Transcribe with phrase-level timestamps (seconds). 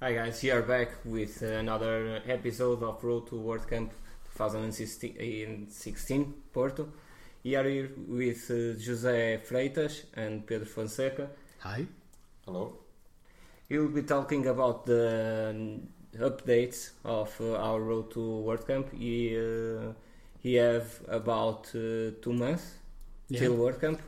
[0.00, 3.90] Hi guys, we are back with another episode of Road to WordCamp
[4.36, 6.88] 2016 Porto.
[7.42, 8.54] We are here with uh,
[8.84, 11.28] José Freitas and Pedro Fonseca.
[11.60, 11.86] Hi.
[12.44, 12.72] Hello.
[13.68, 15.80] We will be talking about the
[16.18, 18.92] updates of uh, our Road to WordCamp.
[18.98, 19.92] We, uh,
[20.42, 22.74] we have about uh, two months
[23.28, 23.40] Yeah.
[23.40, 23.98] till WordCamp.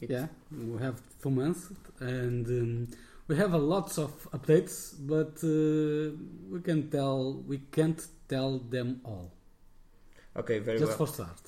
[0.00, 2.88] It- Yeah, we have two months and um,
[3.28, 6.16] we have a lots of updates, but uh,
[6.50, 9.30] we can tell we can't tell them all.
[10.36, 11.06] Okay, very Just well.
[11.06, 11.42] for start,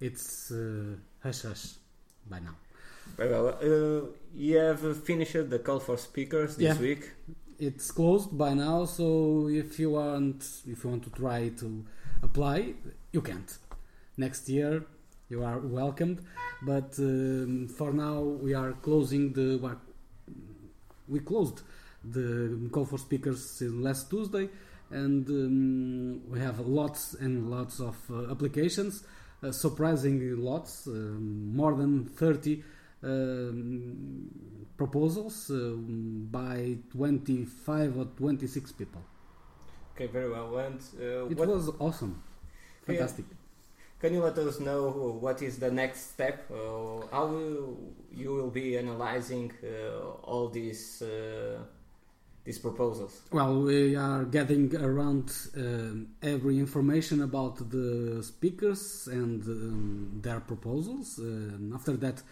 [0.00, 1.64] it's uh, hush hush
[2.28, 2.54] by now.
[3.16, 3.48] Very well.
[3.48, 6.80] Uh, you have finished the call for speakers this Yeah.
[6.80, 7.10] week.
[7.58, 11.84] It's closed by now, so if you want if you want to try to
[12.22, 12.74] apply,
[13.12, 13.50] you can't.
[14.16, 14.84] Next year
[15.28, 16.18] you are welcomed,
[16.62, 19.78] but um, for now we are closing the what
[21.12, 21.62] we closed
[22.04, 24.48] the call for speakers last Tuesday,
[24.90, 29.04] and um, we have lots and lots of uh, applications,
[29.42, 32.64] uh, surprisingly lots, um, more than thirty
[33.02, 34.28] um,
[34.76, 39.02] proposals um, by 25 or 26 people.
[39.94, 40.56] Okay, very well.
[40.58, 42.22] And uh, It what, was awesome.
[42.88, 43.06] Yeah.
[44.02, 46.50] Can you let us know what is the next step?
[46.50, 47.78] Uh, how will
[48.12, 51.58] you will be analyzing uh, all these uh,
[52.42, 53.20] these proposals?
[53.30, 61.20] Well, we are getting around um, every information about the speakers and um, their proposals.
[61.72, 62.24] After that,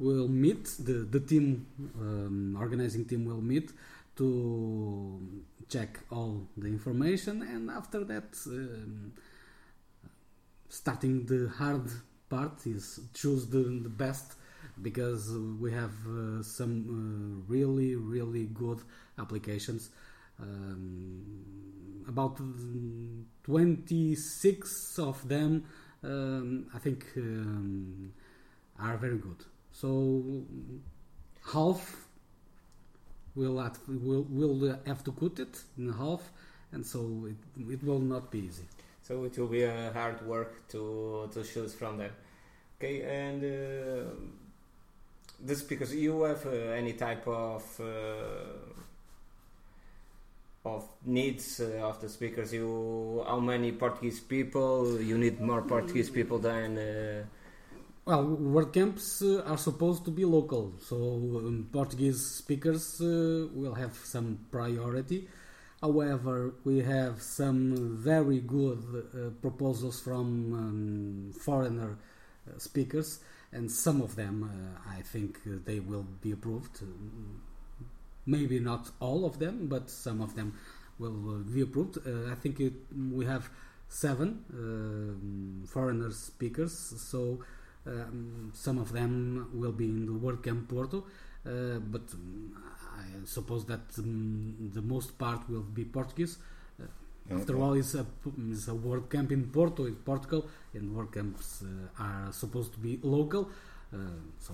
[0.00, 1.64] we'll meet the the team,
[2.00, 3.70] um, organizing team will meet
[4.16, 5.20] to
[5.68, 9.12] check all the information, and after that, um,
[10.74, 11.86] starting the hard
[12.28, 14.34] part is choose the, the best
[14.82, 15.30] because
[15.60, 18.80] we have uh, some uh, really really good
[19.18, 19.90] applications.
[20.40, 21.22] Um,
[22.08, 25.64] about mm, 26 of them
[26.02, 28.12] um, i think um,
[28.78, 29.44] are very good.
[29.70, 30.42] So
[31.52, 32.08] half
[33.34, 36.22] will have, will will have to cut it in half
[36.72, 38.64] and so it, it will not be easy
[39.06, 42.10] So it will be a hard work to to choose from them.
[42.76, 44.10] Okay, and uh,
[45.44, 45.94] the speakers.
[45.94, 47.84] You have uh, any type of uh,
[50.64, 52.52] of needs uh, of the speakers?
[52.52, 55.00] You how many Portuguese people?
[55.00, 56.78] You need more Portuguese people than.
[56.78, 57.24] Uh,
[58.06, 63.94] Well, WordCamps uh, are supposed to be local, so um, Portuguese speakers uh, will have
[64.04, 65.26] some priority.
[65.84, 71.98] However, we have some very good uh, proposals from um, foreigner
[72.48, 73.20] uh, speakers,
[73.52, 76.80] and some of them uh, I think they will be approved.
[78.24, 80.54] Maybe not all of them, but some of them
[80.98, 81.98] will uh, be approved.
[81.98, 82.72] Uh, I think it,
[83.12, 83.50] we have
[83.86, 87.40] seven um, foreigner speakers, so
[87.86, 91.04] um, some of them will be in the WordCamp Porto,
[91.44, 92.56] uh, but um,
[92.96, 96.38] I suppose that um, the most part will be Portuguese.
[96.80, 96.86] Uh,
[97.36, 98.06] after all, it's a,
[98.50, 103.50] it's a WordCamp in Porto, in Portugal, and WordCamps uh, are supposed to be local.
[103.92, 103.98] Uh,
[104.38, 104.52] so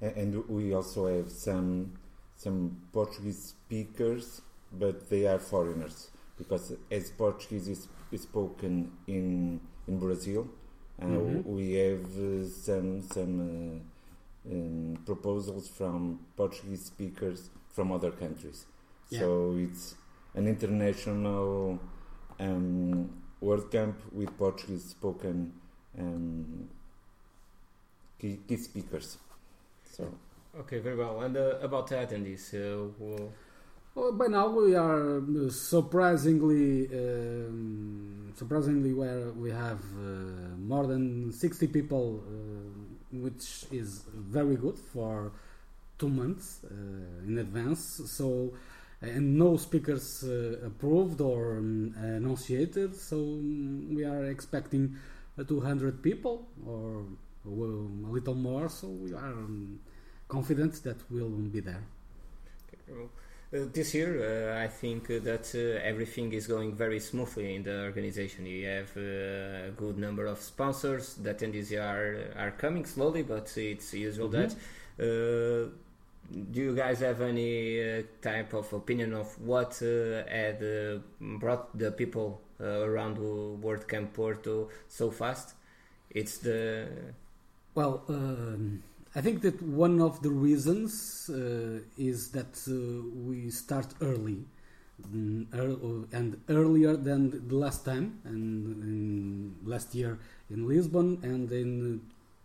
[0.00, 1.92] And we also have some
[2.36, 4.42] some Portuguese speakers,
[4.72, 10.46] but they are foreigners because as Portuguese is, is spoken in in Brazil,
[11.00, 11.44] uh, Mhm.
[11.44, 13.78] we have uh, some some uh,
[14.50, 18.66] um, proposals from Portuguese speakers from other countries.
[19.10, 19.20] Yeah.
[19.20, 19.94] So it's
[20.34, 21.78] an international
[22.40, 23.10] um,
[23.42, 25.52] WordCamp with Portuguese spoken
[25.98, 26.68] um,
[28.20, 29.18] key, key speakers.
[29.90, 30.12] So.
[30.60, 31.20] okay, very well.
[31.22, 33.30] And uh, about the attendees, uh, who-
[33.94, 41.32] Well, by now we are uh, surprisingly, um, surprisingly where we have uh, more than
[41.32, 42.75] 60 people, uh,
[43.12, 45.32] which is very good for
[45.98, 48.00] two months uh, in advance.
[48.06, 48.52] So,
[49.00, 52.94] and no speakers uh, approved or um, annunciated.
[52.96, 54.96] So we are expecting
[55.38, 57.04] uh, 200 people or
[57.44, 58.68] well, a little more.
[58.68, 59.80] So we are um,
[60.28, 61.82] confident that we'll be there.
[62.90, 63.06] Uh,
[63.50, 67.84] this year, uh, I think uh, that uh, everything is going very smoothly in the
[67.84, 68.44] organization.
[68.46, 71.14] You have uh, a good number of sponsors.
[71.14, 74.32] The attendees are are coming slowly, but it's usual Mhm.
[74.32, 74.52] that.
[74.98, 75.70] Uh,
[76.50, 80.98] do you guys have any uh, type of opinion of what uh, had uh,
[81.38, 85.54] brought the people uh, around WordCamp Porto so fast?
[86.10, 86.88] It's the
[87.76, 88.82] Well, um,
[89.16, 94.44] I think that one of the reasons uh, is that uh, we start early
[95.10, 100.18] mm, ear- and earlier than the last time and last year
[100.50, 102.02] in Lisbon and in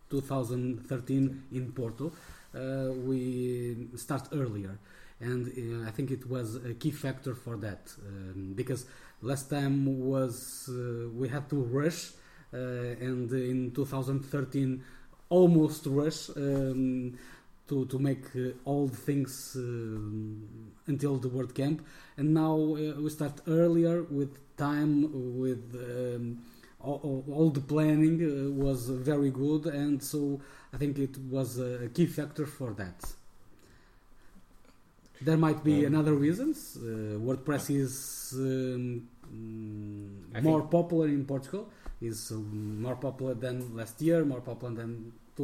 [0.09, 2.13] 2013 in Porto.
[2.55, 4.77] Uh, we start earlier,
[5.21, 8.85] and uh, I think it was a key factor for that um, because
[9.21, 12.11] last time was uh, we had to rush,
[12.53, 14.83] uh, and in 2013
[15.39, 17.17] almost rush um,
[17.69, 20.43] to to make uh, all the things um,
[20.91, 21.79] until the WordCamp,
[22.17, 24.93] and now uh, we start earlier with time
[25.43, 25.63] with.
[25.75, 26.25] Um,
[26.89, 28.31] all, all- the planning uh,
[28.65, 28.79] was
[29.11, 30.19] very good, and so
[30.73, 32.99] I think it was a key factor for that.
[35.27, 36.57] There might be Um, another reasons.
[36.77, 37.93] Uh, WordPress is
[38.35, 39.07] um,
[40.41, 41.69] more think- popular in Portugal.
[42.01, 44.91] Is more popular than last year, more popular than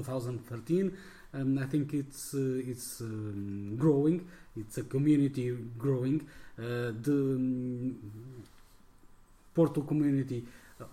[0.01, 0.97] 2013.
[1.33, 4.27] Um, I think it's uh, it's um, growing.
[4.55, 6.21] It's a community growing.
[6.57, 7.95] Uh, the um,
[9.53, 10.43] Porto community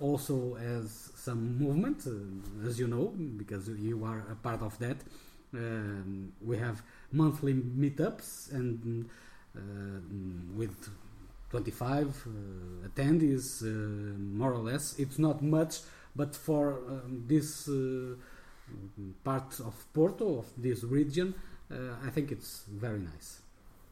[0.01, 4.97] also has some movement, uh, as you know, because you are a part of that.
[5.53, 9.09] Um, we have monthly meetups and
[9.57, 9.61] uh,
[10.57, 10.91] with
[11.51, 14.99] 25 uh, attendees, uh, more or less.
[14.99, 15.81] It's not much,
[16.17, 17.69] but for um, this
[18.69, 21.35] uh, part of Porto, of this region,
[21.71, 21.77] uh,
[22.07, 23.41] I think it's very nice.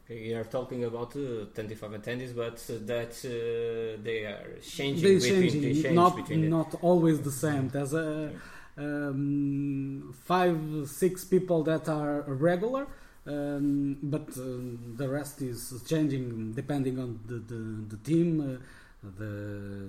[0.09, 5.03] You are talking about uh, 25 attendees, but uh, that uh, they are changing.
[5.03, 7.69] They between, changing, they change not between the- not always the same.
[7.69, 8.31] There's a
[8.77, 10.59] um, five
[10.89, 12.87] six people that are regular,
[13.27, 19.89] um, but um, the rest is changing depending on the the, the team, uh, the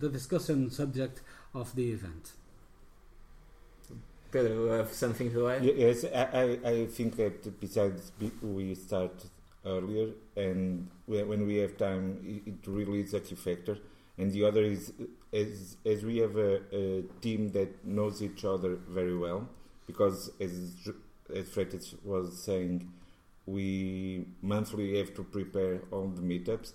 [0.00, 1.22] the discussion subject
[1.54, 2.32] of the event.
[4.36, 5.64] Pedro, you have something to add?
[5.64, 8.12] Yes, I, I, think that besides
[8.42, 9.24] we start
[9.64, 13.78] earlier and when we have time, it really is a key factor.
[14.18, 14.92] And the other is
[15.32, 19.48] as as we have a, a team that knows each other very well,
[19.86, 20.74] because as
[21.34, 22.90] as Freitas was saying,
[23.46, 26.72] we monthly have to prepare all the meetups.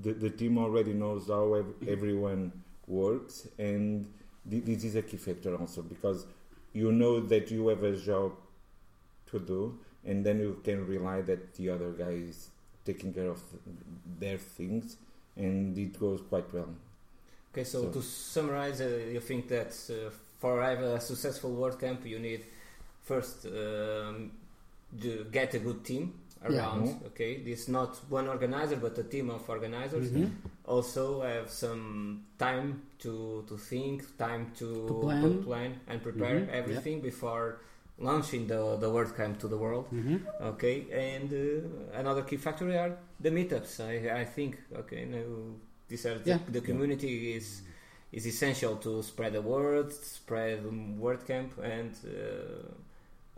[0.00, 2.52] The, the team already knows how everyone
[2.86, 4.06] works, and
[4.48, 6.26] thi- this is a key factor also because
[6.72, 8.32] you know that you have a job
[9.30, 12.48] to do, and then you can rely that the other guy is
[12.84, 13.40] taking care of
[14.18, 14.96] their things,
[15.36, 16.74] and it goes quite well.
[17.52, 21.78] Okay, so, So- to summarize, uh, you think that uh, for have a successful World
[21.80, 22.44] WordCamp, you need
[23.02, 24.30] first um,
[25.00, 26.14] to get a good team.
[26.44, 26.88] Around.
[26.88, 27.06] Mhm.
[27.08, 30.10] Okay, this is not one organizer, but a team of organizers.
[30.10, 30.30] Mhm.
[30.64, 35.42] Also, have some time to to think, time to, To plan.
[35.44, 36.58] plan and prepare Mhm, yeah.
[36.60, 37.58] everything before
[37.98, 39.86] launching the the WordCamp to the world.
[39.92, 40.20] Mhm.
[40.52, 43.80] Okay, and uh, another key factor are the meetups.
[43.80, 44.52] I, I think
[44.82, 45.20] okay, no,
[45.88, 46.38] these are the, Yeah.
[46.56, 47.62] the community is
[48.12, 50.64] is essential to spread the word, spread
[50.98, 52.72] WordCamp, and uh,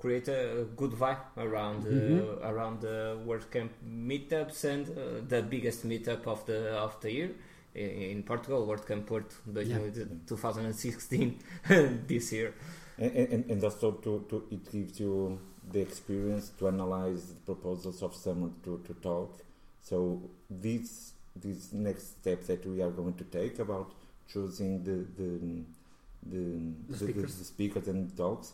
[0.02, 2.50] create a good vibe around uh, Mhm.
[2.50, 2.96] around the
[3.28, 3.70] WordCamp
[4.10, 4.94] meetups and uh,
[5.32, 7.30] the biggest meetup of the of the year
[7.74, 9.78] in, in Portugal, WordCamp Porto, the- Yeah.
[10.26, 11.38] 2016
[12.08, 12.54] this year.
[12.98, 15.38] And, and, and also to, to it gives you
[15.72, 19.30] the experience to analyze the proposals of someone to, to talk.
[19.82, 19.96] So
[20.50, 21.12] these
[21.44, 23.88] these next steps that we are going to take about
[24.32, 25.30] choosing the the
[26.32, 26.42] the,
[26.88, 27.38] The speakers.
[27.38, 28.52] the speakers and talks,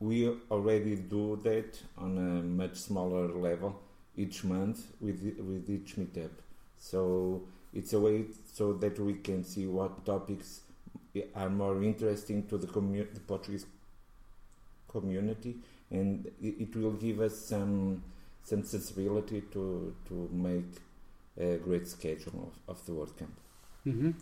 [0.00, 3.80] we already do that on a much smaller level
[4.16, 6.30] each month with with each meetup.
[6.78, 7.42] So
[7.72, 10.60] it's a way so that we can see what topics
[11.34, 13.66] are more interesting to the, commu- the Portuguese
[14.88, 15.56] community,
[15.90, 18.02] and it, it will give us some
[18.42, 20.64] some sensibility to to make
[21.38, 23.36] a great schedule of, of the WordCamp.
[23.86, 24.14] Mhm.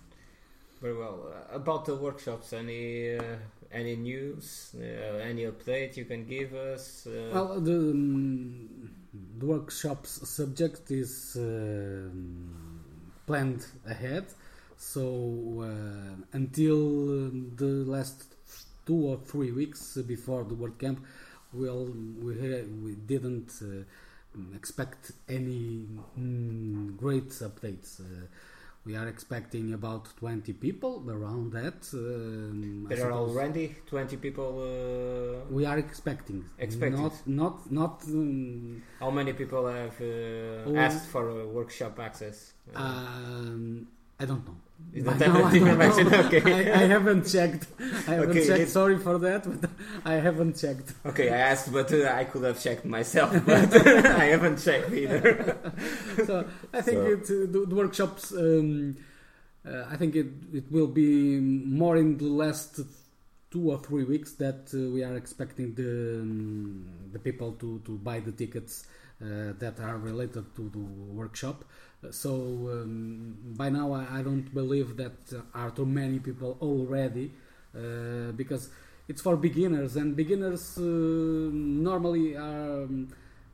[0.80, 1.32] Very well.
[1.32, 3.22] Uh, about the workshops, any uh,
[3.72, 7.06] any news, uh, any update you can give us?
[7.06, 8.90] Uh, Well, the, um,
[9.38, 12.80] the workshop's subject is um,
[13.26, 14.26] planned ahead,
[14.76, 18.24] so uh, until um, the last
[18.86, 20.98] two or three weeks before the WordCamp,
[21.52, 21.86] we'll,
[22.22, 22.34] we
[22.84, 23.50] we didn't
[24.54, 25.86] expect any
[26.18, 28.00] mm, great updates.
[28.00, 28.26] Uh,
[28.88, 31.80] we are expecting about 20 people around that.
[31.92, 34.50] Um, there are already 20 people.
[34.62, 36.46] Uh, We are expecting.
[36.58, 36.98] Expected.
[36.98, 38.02] Not, not, not.
[38.06, 42.54] Um, how many people have uh, asked for workshop access?
[42.74, 43.86] Uh, um,
[44.20, 44.56] I don't know.
[44.92, 46.14] You By don't now, a I information?
[46.14, 46.72] Okay.
[46.72, 47.66] I, I haven't checked.
[47.80, 48.60] I haven't Okay, checked.
[48.60, 49.70] it- Sorry for that, but
[50.04, 50.94] I haven't checked.
[51.04, 55.56] Okay, I asked, but uh, I could have checked myself, but I haven't checked either.
[56.26, 58.32] so I think So- it, uh, the, the workshops.
[58.32, 58.96] Um,
[59.68, 62.80] uh, I think it it will be more in the last
[63.50, 67.98] two or three weeks that uh, we are expecting the um, the people to, to
[67.98, 68.86] buy the tickets
[69.20, 70.78] that are related to the
[71.20, 71.64] workshop.
[72.04, 72.32] Uh, So
[72.70, 77.32] um, by now I, I don't believe that uh, are too many people already
[77.74, 78.70] uh, because
[79.08, 83.08] it's for beginners and beginners uh, normally are um,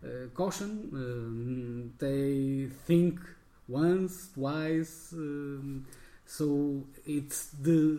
[0.04, 0.90] uh, caution.
[0.92, 3.20] Um, they think
[3.68, 5.12] once, twice.
[5.12, 5.86] Um,
[6.26, 7.98] so it's the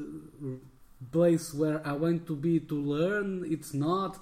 [1.11, 3.45] place where I want to be to learn.
[3.47, 4.19] It's not uh,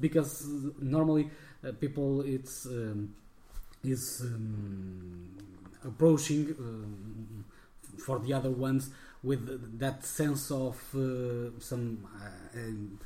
[0.00, 0.46] because
[0.80, 1.30] normally
[1.66, 3.14] uh, people it's um,
[3.84, 5.28] is um,
[5.84, 7.44] approaching um,
[7.98, 8.90] for the other ones
[9.22, 12.98] with that sense of uh, some uh, um,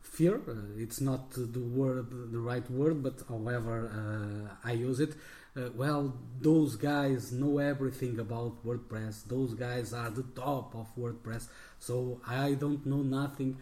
[0.00, 0.40] fear.
[0.48, 5.14] Uh, it's not the word, the right word, but however uh, I use it.
[5.56, 9.26] Uh, well, those guys know everything about WordPress.
[9.26, 11.48] Those guys are the top of WordPress.
[11.78, 13.56] So I don't know nothing.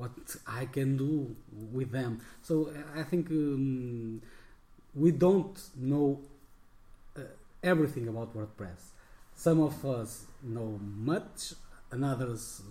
[0.00, 0.12] What
[0.60, 1.12] I can do
[1.76, 2.12] with them.
[2.48, 4.22] So uh, I think um,
[4.94, 5.58] we don't
[5.90, 6.20] know
[7.16, 7.20] uh,
[7.62, 8.80] everything about WordPress.
[9.34, 10.10] Some of us
[10.42, 10.78] know
[11.12, 11.38] much,
[11.90, 12.62] and others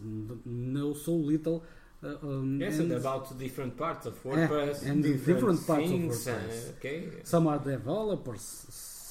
[0.45, 1.63] know so little.
[2.01, 6.27] Uh, um, yes, and about different parts of WordPress, and the different parts of things,
[6.27, 6.69] uh, WordPress.
[6.77, 8.41] okay, Some are developers,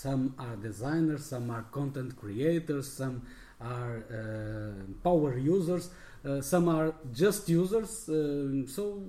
[0.05, 3.23] some are designers, some are content creators, some
[3.61, 5.91] are uh, power users,
[6.25, 8.09] uh, some are just users.
[8.09, 9.03] um so,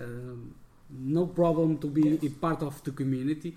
[0.00, 0.54] um,
[0.90, 3.56] no problem to be a part of the community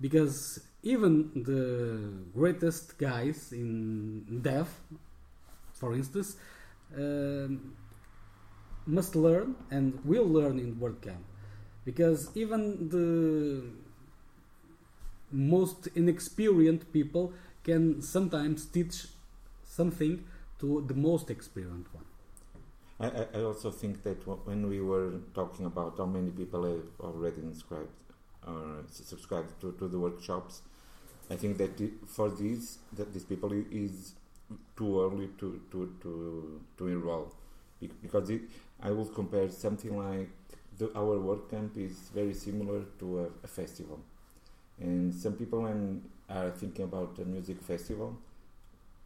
[0.00, 4.68] because even the greatest guys in dev,
[5.72, 6.36] for instance,
[6.96, 7.74] um,
[8.86, 11.24] must learn and will learn in WordCamp
[11.84, 13.62] because even the
[15.32, 17.32] most inexperienced people
[17.64, 19.06] can sometimes teach
[19.64, 20.24] something
[20.60, 22.04] to the most experienced one.
[23.00, 27.42] I, I- also think that when we were talking about how many people have already
[27.42, 27.98] inscribed
[28.46, 30.62] or subscribed to, to the workshops,
[31.30, 34.12] I think that for these that these people is
[34.76, 37.32] too early to to to, to enroll
[38.02, 38.42] because it,
[38.82, 40.30] I would compare something like
[40.78, 44.00] the, our WordCamp is very similar to a, a festival,
[44.80, 48.16] and some people when are thinking about a music festival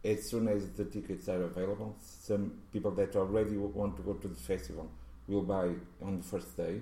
[0.03, 4.27] as soon as the tickets are available, some people that already want to go to
[4.27, 4.89] the festival
[5.27, 5.71] will buy
[6.01, 6.81] on the first day.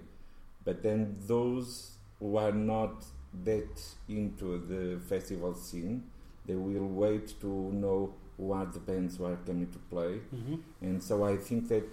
[0.63, 3.05] But then those who are not
[3.43, 6.03] that into the festival scene,
[6.45, 10.19] they will wait to know what the bands who are coming to play.
[10.33, 10.55] Mm-hmm.
[10.81, 11.85] And so I think that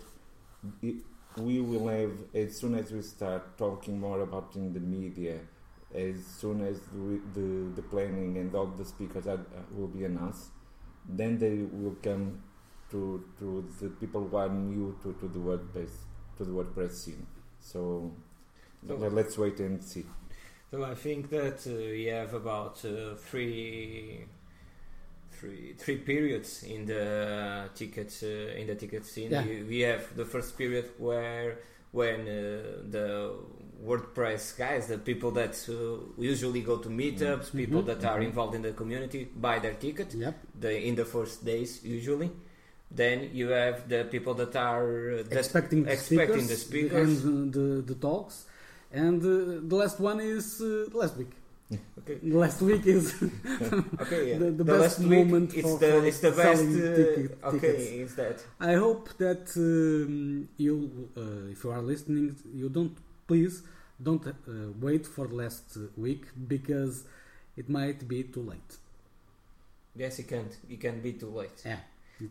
[0.83, 0.97] it,
[1.39, 5.39] we will have, as soon as we start talking more about in the media,
[5.95, 10.05] as soon as the, the, the planning and all the speakers are, uh, will be
[10.05, 10.49] announced,
[11.09, 12.41] then they will come
[12.91, 15.91] to to the people who are new to, to the WordPress
[16.37, 17.27] to the WordPress scene.
[17.61, 18.13] So,
[18.87, 20.05] So- le- let's wait and see.
[20.71, 24.25] So I think that uh, we have about uh, three,
[25.31, 29.31] three, three periods in the ticket uh, in the ticket scene.
[29.31, 29.45] Yeah.
[29.45, 31.59] We, we have the first period where
[31.93, 33.35] when uh, the
[33.85, 35.75] WordPress guys, the people that uh,
[36.19, 37.87] usually go to meetups, people Mhm.
[37.87, 38.27] that are Mhm.
[38.31, 40.35] involved in the community, buy their ticket Yep.
[40.61, 42.31] the, in the first days usually.
[42.91, 47.25] Then you have the people that are uh, that expecting the expecting speakers, the speakers.
[47.25, 48.47] and the, the talks.
[48.93, 51.33] And uh, the last one is uh, last week.
[52.01, 52.17] Okay.
[52.23, 53.05] The last week is
[54.05, 54.39] Okay, yeah.
[54.43, 56.61] The- the best week, moment it's for- the for it's the best.
[56.61, 57.85] selling Uh, ticket- okay, tickets.
[58.03, 58.37] it's that.
[58.61, 60.75] I hope that um, you,
[61.17, 62.95] uh, if you are listening, you don't
[63.27, 63.63] please
[64.03, 64.33] don't uh,
[64.81, 67.05] wait for the last week because
[67.57, 68.73] it might be too late.
[69.97, 70.49] Yes, it can.
[70.69, 71.63] It can be too late.
[71.65, 71.79] Yeah,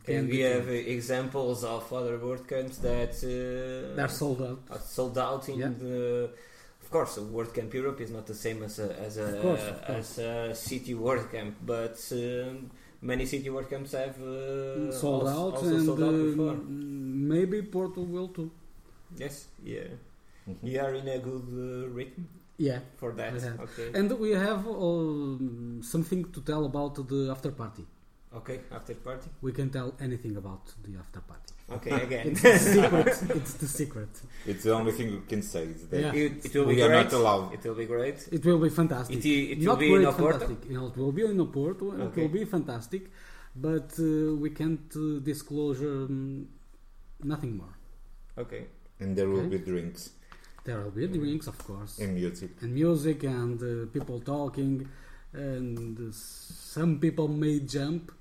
[0.07, 0.87] And we have late.
[0.87, 4.59] examples of other WordCamps that uh, They're sold out.
[4.69, 5.69] are sold out in Yeah.
[5.83, 6.29] the.
[6.83, 9.77] Of course, WordCamp Europe is not the same as a as a Of course, of
[9.85, 10.19] course.
[10.19, 12.69] as a city WordCamp, but um,
[13.01, 16.55] many city WordCamps have uh, sold also, out, also and sold out uh, before.
[16.67, 18.51] maybe Porto will too.
[19.17, 19.87] Yes, yeah,
[20.47, 20.57] Mhm.
[20.71, 23.33] you are in a good uh, rhythm Yeah, for that.
[23.33, 23.59] We have.
[23.67, 27.85] Okay, and we have um, something to tell about the after party.
[28.39, 29.29] Okay, after party.
[29.41, 31.53] We can tell anything about the after party.
[31.75, 32.25] Okay, again.
[32.31, 33.07] It's the secret.
[33.39, 34.13] It's the secret.
[34.51, 36.21] It's the only thing we can say is that Yeah.
[36.23, 37.03] it, it will we be are great.
[37.03, 37.45] not allowed.
[37.55, 38.17] It will be great.
[38.37, 39.17] It will be fantastic.
[39.17, 40.31] It, it will Not be great, in Oporto.
[40.39, 40.59] fantastic.
[40.69, 41.85] You know, It will be in Oporto.
[42.05, 43.03] It will be fantastic,
[43.67, 46.47] but uh, we can't uh, disclose um,
[47.33, 47.75] nothing more.
[48.45, 48.63] Okay.
[49.03, 49.57] and there will Okay.
[49.57, 50.01] be drinks
[50.63, 52.51] There will be drinks, of course, and music.
[52.61, 54.87] and music, and uh, people talking,
[55.33, 58.11] and uh, some people may jump.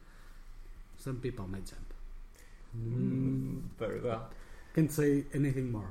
[0.99, 1.87] Some people may jump.
[2.77, 4.31] Mm, Very well.
[4.75, 5.91] can't say anything more.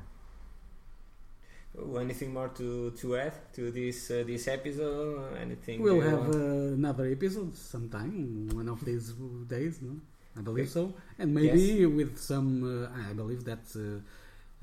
[1.78, 5.36] Oh, Anything more to, to add to this uh, this episode?
[5.40, 5.80] Anything?
[5.80, 9.12] We'll have uh, another episode sometime, one of these
[9.48, 9.96] days, no?
[10.36, 10.92] I believe so.
[11.18, 14.00] And maybe with some, uh, I believe that uh,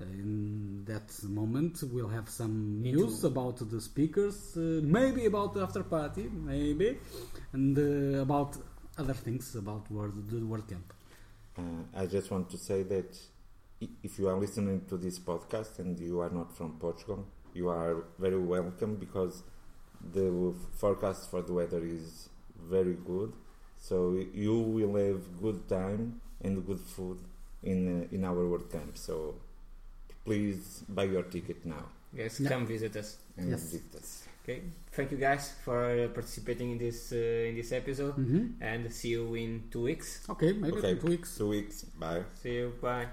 [0.01, 5.83] in that moment we'll have some news about the speakers, uh, maybe about the after
[5.83, 6.97] party, maybe,
[7.53, 8.57] and uh, about
[8.97, 10.89] other things about World, the WordCamp.
[11.57, 11.61] Uh,
[11.95, 13.17] I just want to say that
[14.03, 18.03] if you are listening to this podcast and you are not from Portugal, you are
[18.17, 19.43] very welcome because
[20.13, 22.29] the forecast for the weather is
[22.61, 23.33] very good.
[23.77, 27.19] So you will have good time and good food
[27.63, 28.97] in uh, in our WordCamp.
[28.97, 29.35] So
[30.25, 32.49] please buy your ticket now yes, Yeah.
[32.49, 33.17] come visit us.
[33.37, 33.61] and Yes.
[33.63, 34.23] visit us.
[34.43, 34.61] Okay.
[34.91, 39.09] Thank you guys for uh, participating in this uh, in this episode, hmm and see
[39.09, 40.25] you in two weeks.
[40.29, 40.95] Okay, maybe Okay.
[40.95, 41.37] two weeks.
[41.37, 41.83] Two weeks.
[41.83, 42.23] Bye.
[42.41, 42.73] See you.
[42.81, 43.07] Bye.